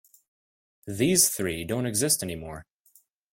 [0.87, 2.65] These three don't exist anymore.